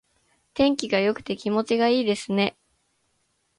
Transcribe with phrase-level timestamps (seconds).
[0.55, 2.57] 天気が良くて気持ちがいいですね。